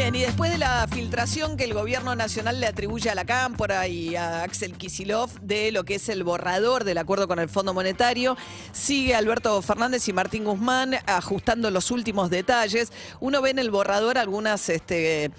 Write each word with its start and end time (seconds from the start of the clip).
Bien, 0.00 0.14
y 0.14 0.20
después 0.20 0.50
de 0.50 0.56
la 0.56 0.88
filtración 0.90 1.58
que 1.58 1.64
el 1.64 1.74
gobierno 1.74 2.14
nacional 2.14 2.58
le 2.58 2.66
atribuye 2.66 3.10
a 3.10 3.14
la 3.14 3.26
Cámpora 3.26 3.86
y 3.86 4.16
a 4.16 4.44
Axel 4.44 4.78
Kisilov 4.78 5.28
de 5.42 5.72
lo 5.72 5.84
que 5.84 5.96
es 5.96 6.08
el 6.08 6.24
borrador 6.24 6.84
del 6.84 6.96
acuerdo 6.96 7.28
con 7.28 7.38
el 7.38 7.50
Fondo 7.50 7.74
Monetario, 7.74 8.34
sigue 8.72 9.14
Alberto 9.14 9.60
Fernández 9.60 10.08
y 10.08 10.14
Martín 10.14 10.44
Guzmán 10.44 10.94
ajustando 11.04 11.70
los 11.70 11.90
últimos 11.90 12.30
detalles. 12.30 12.90
Uno 13.20 13.42
ve 13.42 13.50
en 13.50 13.58
el 13.58 13.70
borrador 13.70 14.16
algunas 14.16 14.70
este, 14.70 15.32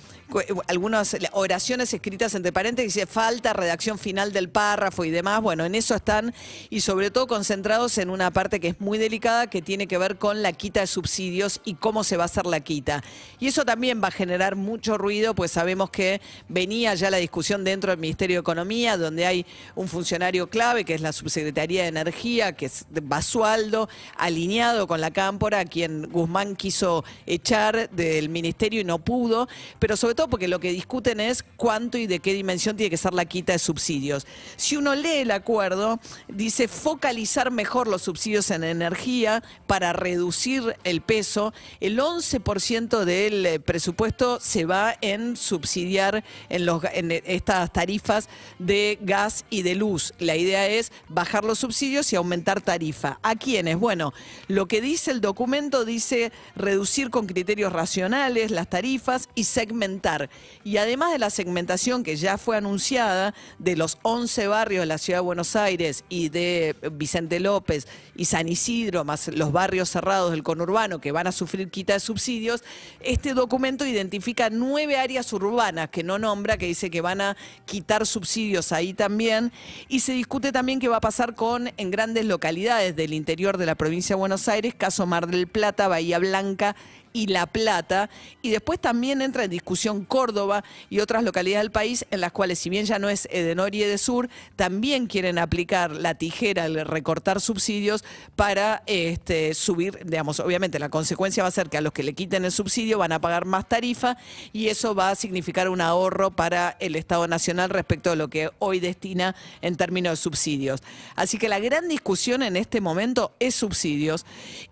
algunas 0.68 1.18
oraciones 1.32 1.94
escritas 1.94 2.36
entre 2.36 2.54
paréntesis, 2.54 2.94
dice 2.94 3.06
falta 3.06 3.54
redacción 3.54 3.98
final 3.98 4.32
del 4.32 4.50
párrafo 4.50 5.04
y 5.06 5.10
demás. 5.10 5.42
Bueno, 5.42 5.66
en 5.66 5.76
eso 5.76 5.96
están 5.96 6.34
y 6.70 6.82
sobre 6.82 7.12
todo 7.12 7.28
concentrados 7.28 7.98
en 7.98 8.10
una 8.10 8.32
parte 8.32 8.60
que 8.60 8.70
es 8.70 8.80
muy 8.80 8.98
delicada 8.98 9.48
que 9.48 9.62
tiene 9.62 9.88
que 9.88 9.98
ver 9.98 10.18
con 10.18 10.42
la 10.42 10.54
quita 10.54 10.82
de 10.82 10.88
subsidios 10.88 11.62
y 11.66 11.76
cómo 11.76 12.04
se 12.04 12.18
va 12.18 12.24
a 12.24 12.26
hacer 12.26 12.46
la 12.46 12.60
quita. 12.62 13.04
Y 13.40 13.48
eso 13.48 13.66
también 13.66 14.02
va 14.04 14.10
a 14.10 14.12
generar 14.12 14.51
mucho 14.56 14.98
ruido, 14.98 15.36
pues 15.36 15.52
sabemos 15.52 15.90
que 15.90 16.22
venía 16.48 16.94
ya 16.96 17.10
la 17.10 17.18
discusión 17.18 17.64
dentro 17.64 17.92
del 17.92 18.00
Ministerio 18.00 18.38
de 18.38 18.42
Economía, 18.42 18.98
donde 18.98 19.26
hay 19.26 19.46
un 19.76 19.88
funcionario 19.88 20.50
clave, 20.50 20.86
que 20.86 20.94
es 20.94 21.02
la 21.02 21.14
Subsecretaría 21.14 21.84
de 21.84 21.90
Energía, 21.90 22.54
que 22.54 22.66
es 22.68 22.86
Basualdo, 22.90 23.90
alineado 24.18 24.88
con 24.88 25.02
la 25.02 25.12
Cámpora, 25.12 25.60
a 25.60 25.66
quien 25.66 26.10
Guzmán 26.10 26.56
quiso 26.56 27.04
echar 27.26 27.90
del 27.90 28.30
ministerio 28.30 28.82
y 28.82 28.84
no 28.84 29.00
pudo, 29.00 29.48
pero 29.80 29.98
sobre 29.98 30.16
todo 30.16 30.28
porque 30.28 30.48
lo 30.48 30.60
que 30.60 30.72
discuten 30.72 31.20
es 31.20 31.44
cuánto 31.58 31.98
y 31.98 32.08
de 32.08 32.20
qué 32.20 32.34
dimensión 32.34 32.76
tiene 32.76 32.90
que 32.90 32.98
ser 32.98 33.14
la 33.14 33.26
quita 33.26 33.54
de 33.54 33.60
subsidios. 33.60 34.26
Si 34.56 34.78
uno 34.78 34.96
lee 34.96 35.20
el 35.22 35.32
acuerdo, 35.32 36.00
dice 36.28 36.68
focalizar 36.68 37.52
mejor 37.52 37.88
los 37.88 38.04
subsidios 38.04 38.52
en 38.52 38.64
energía 38.64 39.44
para 39.68 39.94
reducir 39.94 40.76
el 40.84 41.02
peso. 41.02 41.54
El 41.80 42.00
11% 42.00 43.06
del 43.06 43.46
eh, 43.46 43.60
presupuesto 43.60 44.40
se 44.42 44.66
va 44.66 44.96
en 45.02 45.38
subsidiar 45.38 46.24
en, 46.50 46.68
en 46.94 47.22
estas 47.26 47.72
tarifas 47.72 48.28
de 48.58 48.98
gas 49.02 49.46
y 49.50 49.62
de 49.62 49.76
luz. 49.76 50.14
La 50.18 50.36
idea 50.36 50.68
es 50.68 50.92
bajar 51.08 51.44
los 51.44 51.60
subsidios 51.60 52.12
y 52.12 52.16
aumentar 52.16 52.62
tarifa. 52.62 53.20
¿A 53.22 53.36
quiénes? 53.36 53.78
Bueno, 53.78 54.14
lo 54.48 54.68
que 54.68 54.82
dice 54.82 55.12
el 55.12 55.22
documento 55.22 55.86
dice 55.86 56.32
reducir 56.56 57.12
con 57.12 57.28
criterios 57.28 57.72
racionales 57.72 58.52
las 58.52 58.70
tarifas 58.70 59.30
y 59.36 59.44
segmentar 59.44 60.30
y 60.64 60.78
además 60.78 61.12
de 61.12 61.20
la 61.20 61.30
segmentación 61.30 62.04
que 62.04 62.16
ya 62.16 62.38
fue 62.38 62.58
anunciada 62.58 63.36
de 63.60 63.76
los 63.76 64.00
11 64.02 64.48
barrios 64.48 64.82
de 64.82 64.86
la 64.88 64.98
ciudad 64.98 65.20
de 65.20 65.24
Buenos 65.24 65.56
Aires 65.56 66.04
y 66.10 66.30
de 66.30 66.76
Vicente 66.94 67.40
López 67.40 67.88
y 68.16 68.26
San 68.26 68.48
Isidro, 68.48 69.04
más 69.04 69.28
los 69.28 69.52
barrios 69.52 69.90
cerrados 69.90 70.32
del 70.32 70.44
conurbano 70.44 71.00
que 71.00 71.12
van 71.12 71.28
a 71.28 71.32
sufrir 71.32 71.70
quita 71.70 71.94
de 71.94 72.00
subsidios, 72.00 72.64
este 73.02 73.34
documento 73.34 73.86
identifica 73.86 74.21
nueve 74.52 74.98
áreas 74.98 75.32
urbanas 75.34 75.90
que 75.90 76.04
no 76.04 76.20
nombra, 76.20 76.58
que 76.58 76.68
dice 76.68 76.90
que 76.90 77.02
van 77.02 77.22
a 77.22 77.38
quitar 77.66 78.06
subsidios 78.06 78.72
ahí 78.72 78.94
también. 78.94 79.52
Y 79.88 80.02
se 80.02 80.14
discute 80.14 80.52
también 80.52 80.80
qué 80.80 80.88
va 80.88 80.98
a 80.98 81.02
pasar 81.02 81.36
con 81.36 81.72
en 81.78 81.92
grandes 81.92 82.26
localidades 82.26 82.96
del 82.96 83.14
interior 83.14 83.58
de 83.58 83.66
la 83.66 83.76
provincia 83.76 84.16
de 84.16 84.20
Buenos 84.20 84.48
Aires, 84.48 84.74
caso 84.76 85.06
Mar 85.06 85.28
del 85.28 85.48
Plata, 85.48 85.88
Bahía 85.88 86.20
Blanca 86.20 86.76
y 87.14 87.28
La 87.28 87.46
Plata. 87.46 88.10
Y 88.42 88.50
después 88.50 88.80
también 88.80 89.22
entra 89.22 89.44
en 89.44 89.50
discusión 89.50 90.06
Córdoba 90.06 90.64
y 90.90 91.00
otras 91.00 91.24
localidades 91.24 91.64
del 91.64 91.72
país 91.72 92.06
en 92.12 92.22
las 92.22 92.32
cuales, 92.32 92.60
si 92.60 92.70
bien 92.70 92.86
ya 92.86 93.00
no 93.00 93.10
es 93.10 93.28
Edenor 93.32 93.74
y 93.76 93.84
Edesur, 93.84 94.30
también 94.56 95.08
quieren 95.08 95.38
aplicar 95.38 95.92
la 95.92 96.16
tijera, 96.16 96.66
el 96.66 96.86
recortar 96.86 97.42
subsidios 97.42 98.04
para 98.36 98.84
este, 98.86 99.54
subir, 99.54 100.00
digamos, 100.06 100.40
obviamente 100.40 100.80
la 100.80 100.90
consecuencia 100.90 101.44
va 101.44 101.50
a 101.50 101.52
ser 101.52 101.70
que 101.70 101.78
a 101.78 101.82
los 101.82 101.94
que 101.94 102.04
le 102.04 102.14
quiten 102.14 102.46
el 102.46 102.52
subsidio 102.52 102.98
van 102.98 103.12
a 103.12 103.22
pagar 103.22 103.46
más 103.46 103.68
tarifa 103.68 104.18
y 104.54 104.68
eso 104.68 104.96
va 104.96 105.10
a 105.10 105.16
significar 105.16 105.70
un 105.70 105.82
ahorro 105.82 106.32
para 106.32 106.78
el 106.80 106.96
Estado 106.96 107.28
Nacional 107.28 107.70
respecto 107.70 108.12
a 108.12 108.16
lo 108.16 108.30
que 108.30 108.50
hoy 108.60 108.80
destina 108.80 109.36
en 109.62 109.76
términos 109.76 110.14
de 110.14 110.18
subsidios. 110.18 110.82
Así 111.16 111.38
que 111.38 111.50
la 111.50 111.60
gran 111.60 111.88
discusión 111.88 112.44
en 112.44 112.56
este 112.56 112.82
momento 112.82 113.34
es 113.40 113.56
subsidios 113.56 114.26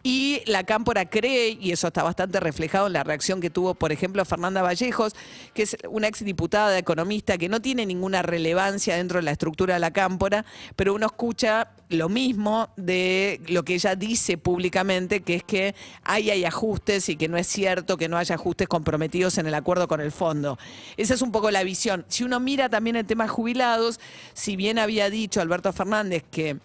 y 0.03 0.41
la 0.45 0.63
Cámpora 0.63 1.09
cree, 1.09 1.57
y 1.59 1.71
eso 1.71 1.87
está 1.87 2.03
bastante 2.03 2.28
reflejado 2.31 2.87
en 2.87 2.93
la 2.93 3.03
reacción 3.03 3.41
que 3.41 3.49
tuvo, 3.49 3.73
por 3.73 3.91
ejemplo, 3.91 4.23
Fernanda 4.25 4.61
Vallejos, 4.61 5.15
que 5.53 5.63
es 5.63 5.77
una 5.89 6.07
exdiputada 6.07 6.77
economista 6.77 7.37
que 7.37 7.49
no 7.49 7.61
tiene 7.61 7.85
ninguna 7.85 8.21
relevancia 8.21 8.95
dentro 8.95 9.17
de 9.17 9.23
la 9.23 9.31
estructura 9.31 9.73
de 9.73 9.79
la 9.79 9.91
cámpora, 9.91 10.45
pero 10.75 10.93
uno 10.93 11.07
escucha 11.07 11.71
lo 11.89 12.07
mismo 12.07 12.69
de 12.77 13.41
lo 13.47 13.63
que 13.63 13.73
ella 13.73 13.95
dice 13.95 14.37
públicamente, 14.37 15.21
que 15.21 15.35
es 15.35 15.43
que 15.43 15.75
hay, 16.03 16.29
hay 16.29 16.45
ajustes 16.45 17.09
y 17.09 17.15
que 17.15 17.27
no 17.27 17.37
es 17.37 17.47
cierto 17.47 17.97
que 17.97 18.07
no 18.07 18.17
haya 18.17 18.35
ajustes 18.35 18.67
comprometidos 18.67 19.37
en 19.37 19.47
el 19.47 19.55
acuerdo 19.55 19.87
con 19.87 20.01
el 20.01 20.11
fondo. 20.11 20.59
Esa 20.97 21.15
es 21.15 21.21
un 21.21 21.31
poco 21.31 21.49
la 21.49 21.63
visión. 21.63 22.05
Si 22.07 22.23
uno 22.23 22.39
mira 22.39 22.69
también 22.69 22.95
el 22.95 23.05
tema 23.05 23.27
jubilados, 23.27 23.99
si 24.33 24.55
bien 24.55 24.77
había 24.77 25.09
dicho 25.09 25.41
Alberto 25.41 25.73
Fernández 25.73 26.23
que 26.29 26.57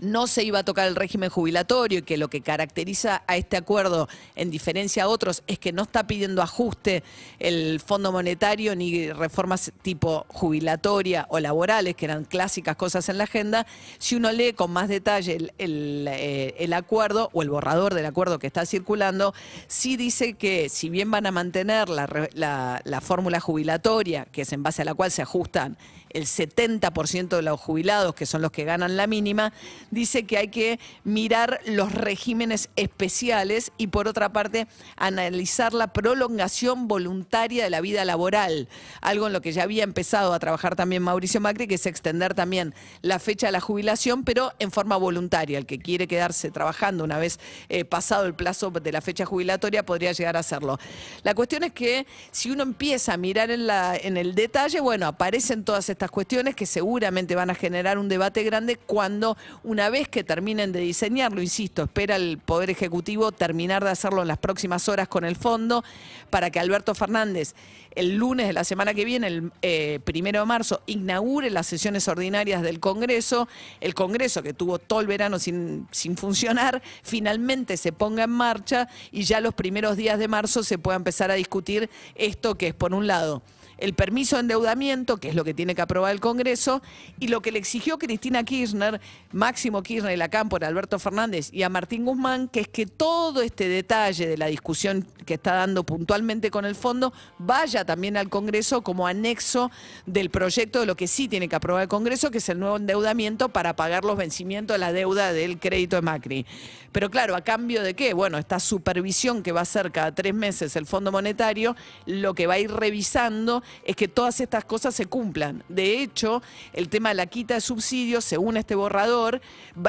no 0.00 0.26
se 0.26 0.42
iba 0.42 0.60
a 0.60 0.64
tocar 0.64 0.88
el 0.88 0.96
régimen 0.96 1.30
jubilatorio 1.30 2.00
y 2.00 2.02
que 2.02 2.16
lo 2.16 2.28
que 2.28 2.40
caracteriza 2.40 3.22
a 3.26 3.36
este 3.36 3.56
acuerdo, 3.56 4.08
en 4.34 4.50
diferencia 4.50 5.04
a 5.04 5.08
otros, 5.08 5.42
es 5.46 5.58
que 5.58 5.72
no 5.72 5.82
está 5.82 6.06
pidiendo 6.06 6.42
ajuste 6.42 7.02
el 7.38 7.80
Fondo 7.80 8.10
Monetario 8.10 8.74
ni 8.74 9.12
reformas 9.12 9.72
tipo 9.82 10.24
jubilatoria 10.28 11.26
o 11.30 11.38
laborales, 11.38 11.94
que 11.94 12.06
eran 12.06 12.24
clásicas 12.24 12.76
cosas 12.76 13.08
en 13.08 13.18
la 13.18 13.24
agenda. 13.24 13.66
Si 13.98 14.16
uno 14.16 14.32
lee 14.32 14.54
con 14.54 14.70
más 14.70 14.88
detalle 14.88 15.52
el, 15.58 16.06
eh, 16.08 16.70
acuerdo 16.74 17.28
o 17.32 17.42
el 17.42 17.50
borrador 17.50 17.94
del 17.94 18.06
acuerdo 18.06 18.38
que 18.38 18.46
está 18.46 18.64
circulando, 18.64 19.34
sí 19.66 19.96
dice 19.96 20.34
que 20.34 20.68
si 20.68 20.88
bien 20.88 21.10
van 21.10 21.26
a 21.26 21.32
mantener 21.32 21.88
la, 21.88 22.80
la 22.84 23.00
fórmula 23.00 23.40
jubilatoria, 23.40 24.24
que 24.26 24.42
es 24.42 24.52
en 24.52 24.62
base 24.62 24.82
a 24.82 24.84
la 24.86 24.94
cual 24.94 25.10
se 25.10 25.22
ajustan 25.22 25.76
el 26.10 26.26
70% 26.26 27.28
de 27.28 27.42
los 27.42 27.60
jubilados, 27.60 28.14
que 28.14 28.26
son 28.26 28.42
los 28.42 28.50
que 28.50 28.64
ganan 28.64 28.96
la 28.96 29.06
mínima, 29.06 29.52
dice 29.90 30.24
que 30.24 30.38
hay 30.38 30.48
que 30.48 30.78
mirar 31.04 31.60
los 31.66 31.92
regímenes 31.92 32.68
especiales 32.76 33.72
y 33.78 33.88
por 33.88 34.08
otra 34.08 34.32
parte 34.32 34.66
analizar 34.96 35.72
la 35.74 35.92
prolongación 35.92 36.88
voluntaria 36.88 37.64
de 37.64 37.70
la 37.70 37.80
vida 37.80 38.04
laboral, 38.04 38.68
algo 39.00 39.26
en 39.26 39.32
lo 39.32 39.40
que 39.40 39.52
ya 39.52 39.62
había 39.62 39.84
empezado 39.84 40.32
a 40.32 40.38
trabajar 40.38 40.76
también 40.76 41.02
Mauricio 41.02 41.40
Macri, 41.40 41.66
que 41.66 41.74
es 41.76 41.86
extender 41.86 42.34
también 42.34 42.74
la 43.02 43.18
fecha 43.18 43.46
de 43.46 43.52
la 43.52 43.60
jubilación, 43.60 44.24
pero 44.24 44.52
en 44.58 44.70
forma 44.70 44.96
voluntaria. 44.96 45.58
El 45.58 45.66
que 45.66 45.78
quiere 45.78 46.08
quedarse 46.08 46.50
trabajando 46.50 47.04
una 47.04 47.18
vez 47.18 47.38
eh, 47.68 47.84
pasado 47.84 48.26
el 48.26 48.34
plazo 48.34 48.70
de 48.70 48.92
la 48.92 49.00
fecha 49.00 49.24
jubilatoria 49.24 49.84
podría 49.84 50.12
llegar 50.12 50.36
a 50.36 50.40
hacerlo. 50.40 50.78
La 51.22 51.34
cuestión 51.34 51.64
es 51.64 51.72
que 51.72 52.06
si 52.30 52.50
uno 52.50 52.62
empieza 52.62 53.14
a 53.14 53.16
mirar 53.16 53.50
en, 53.50 53.66
la, 53.66 53.96
en 53.96 54.16
el 54.16 54.34
detalle, 54.34 54.80
bueno, 54.80 55.06
aparecen 55.06 55.64
todas 55.64 55.88
estas 55.88 55.99
estas 56.00 56.10
cuestiones 56.12 56.54
que 56.54 56.64
seguramente 56.64 57.34
van 57.34 57.50
a 57.50 57.54
generar 57.54 57.98
un 57.98 58.08
debate 58.08 58.42
grande 58.42 58.76
cuando 58.76 59.36
una 59.62 59.90
vez 59.90 60.08
que 60.08 60.24
terminen 60.24 60.72
de 60.72 60.80
diseñarlo, 60.80 61.42
insisto, 61.42 61.82
espera 61.82 62.16
el 62.16 62.38
Poder 62.38 62.70
Ejecutivo 62.70 63.32
terminar 63.32 63.84
de 63.84 63.90
hacerlo 63.90 64.22
en 64.22 64.28
las 64.28 64.38
próximas 64.38 64.88
horas 64.88 65.08
con 65.08 65.26
el 65.26 65.36
fondo 65.36 65.84
para 66.30 66.48
que 66.48 66.58
Alberto 66.58 66.94
Fernández 66.94 67.54
el 67.94 68.16
lunes 68.16 68.46
de 68.46 68.54
la 68.54 68.64
semana 68.64 68.94
que 68.94 69.04
viene, 69.04 69.26
el 69.26 69.52
eh, 69.60 69.98
primero 70.04 70.40
de 70.40 70.46
marzo, 70.46 70.80
inaugure 70.86 71.50
las 71.50 71.66
sesiones 71.66 72.08
ordinarias 72.08 72.62
del 72.62 72.80
Congreso. 72.80 73.48
El 73.80 73.94
Congreso, 73.94 74.42
que 74.42 74.54
tuvo 74.54 74.78
todo 74.78 75.00
el 75.00 75.08
verano 75.08 75.40
sin, 75.40 75.88
sin 75.90 76.16
funcionar, 76.16 76.80
finalmente 77.02 77.76
se 77.76 77.92
ponga 77.92 78.24
en 78.24 78.30
marcha 78.30 78.88
y 79.10 79.24
ya 79.24 79.40
los 79.40 79.54
primeros 79.54 79.96
días 79.96 80.18
de 80.20 80.28
marzo 80.28 80.62
se 80.62 80.78
pueda 80.78 80.96
empezar 80.96 81.30
a 81.30 81.34
discutir 81.34 81.90
esto 82.14 82.54
que 82.54 82.68
es, 82.68 82.74
por 82.74 82.94
un 82.94 83.08
lado, 83.08 83.42
el 83.80 83.94
permiso 83.94 84.36
de 84.36 84.40
endeudamiento, 84.40 85.16
que 85.16 85.28
es 85.28 85.34
lo 85.34 85.44
que 85.44 85.54
tiene 85.54 85.74
que 85.74 85.82
aprobar 85.82 86.12
el 86.12 86.20
Congreso, 86.20 86.82
y 87.18 87.28
lo 87.28 87.42
que 87.42 87.52
le 87.52 87.58
exigió 87.58 87.98
Cristina 87.98 88.44
Kirchner, 88.44 89.00
Máximo 89.32 89.82
Kirchner 89.82 90.12
y 90.12 90.16
la 90.16 90.28
Cámpora, 90.28 90.68
Alberto 90.68 90.98
Fernández 90.98 91.50
y 91.52 91.62
a 91.62 91.68
Martín 91.68 92.04
Guzmán, 92.04 92.48
que 92.48 92.60
es 92.60 92.68
que 92.68 92.86
todo 92.86 93.42
este 93.42 93.68
detalle 93.68 94.26
de 94.26 94.36
la 94.36 94.46
discusión 94.46 95.06
que 95.26 95.34
está 95.34 95.54
dando 95.54 95.84
puntualmente 95.84 96.50
con 96.50 96.64
el 96.64 96.74
fondo 96.74 97.12
vaya 97.38 97.84
también 97.84 98.16
al 98.16 98.28
Congreso 98.28 98.82
como 98.82 99.06
anexo 99.06 99.70
del 100.06 100.30
proyecto 100.30 100.80
de 100.80 100.86
lo 100.86 100.96
que 100.96 101.06
sí 101.06 101.28
tiene 101.28 101.48
que 101.48 101.56
aprobar 101.56 101.82
el 101.82 101.88
Congreso, 101.88 102.30
que 102.30 102.38
es 102.38 102.48
el 102.48 102.58
nuevo 102.58 102.76
endeudamiento 102.76 103.48
para 103.48 103.76
pagar 103.76 104.04
los 104.04 104.16
vencimientos 104.16 104.74
de 104.74 104.78
la 104.78 104.92
deuda 104.92 105.32
del 105.32 105.58
crédito 105.58 105.96
de 105.96 106.02
Macri. 106.02 106.46
Pero 106.92 107.08
claro, 107.08 107.36
¿a 107.36 107.42
cambio 107.42 107.82
de 107.82 107.94
qué? 107.94 108.14
Bueno, 108.14 108.36
esta 108.36 108.58
supervisión 108.58 109.42
que 109.42 109.52
va 109.52 109.60
a 109.60 109.62
hacer 109.62 109.92
cada 109.92 110.12
tres 110.12 110.34
meses 110.34 110.74
el 110.74 110.86
Fondo 110.86 111.12
Monetario, 111.12 111.76
lo 112.06 112.34
que 112.34 112.46
va 112.46 112.54
a 112.54 112.58
ir 112.58 112.72
revisando 112.72 113.62
es 113.84 113.96
que 113.96 114.08
todas 114.08 114.40
estas 114.40 114.64
cosas 114.64 114.94
se 114.94 115.06
cumplan. 115.06 115.64
De 115.68 116.00
hecho, 116.00 116.42
el 116.72 116.88
tema 116.88 117.10
de 117.10 117.16
la 117.16 117.26
quita 117.26 117.54
de 117.54 117.60
subsidios, 117.60 118.24
según 118.24 118.56
este 118.56 118.74
borrador, 118.74 119.40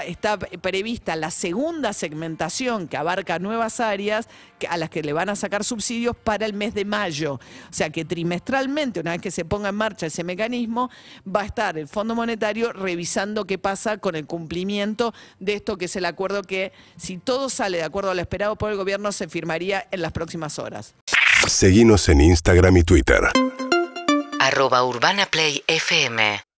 está 0.06 0.38
prevista 0.38 1.16
la 1.16 1.31
segunda 1.31 1.94
segmentación 1.94 2.88
que 2.88 2.98
abarca 2.98 3.39
nuevas 3.39 3.80
áreas 3.80 4.28
a 4.69 4.78
las 4.78 4.89
que 4.89 5.01
le 5.01 5.13
van 5.13 5.30
a 5.30 5.36
sacar 5.36 5.63
subsidios 5.63 6.16
para 6.16 6.45
el 6.45 6.54
mes 6.54 6.74
de 6.74 6.86
mayo. 6.86 7.36
O 7.36 7.74
sea 7.74 7.89
que 7.89 8.06
trimestralmente, 8.06 9.00
una 9.00 9.12
vez 9.12 9.22
que 9.22 9.31
se 9.31 9.45
ponga 9.45 9.69
en 9.69 9.75
marcha 9.75 10.06
ese 10.06 10.24
mecanismo, 10.24 10.89
va 11.24 11.42
a 11.42 11.45
estar 11.45 11.77
el 11.77 11.88
Fondo 11.88 12.16
Monetario 12.16 12.74
revisando 12.74 13.45
qué 13.45 13.57
pasa 13.57 13.98
con 13.98 14.16
el 14.16 14.25
cumplimiento 14.25 15.13
de 15.39 15.54
esto 15.54 15.77
que 15.77 15.86
es 15.86 15.95
el 15.95 16.06
acuerdo 16.06 16.44
que, 16.44 16.72
si 16.98 17.18
todo 17.18 17.50
sale 17.50 17.77
de 17.77 17.84
acuerdo 17.84 18.12
a 18.12 18.13
lo 18.13 18.22
esperado 18.22 18.56
por 18.56 18.72
el 18.72 18.77
gobierno, 18.77 19.12
se 19.12 19.27
firmaría 19.27 19.88
en 19.92 20.01
las 20.01 20.12
próximas 20.12 20.60
horas. 20.60 20.95
Seguimos 21.48 22.07
en 22.10 22.22
Instagram 22.22 22.77
y 22.77 22.84
Twitter. 22.84 23.22
Arroba 24.41 24.83
Urbana 24.83 25.27
Play 25.27 25.61
FM 25.67 26.41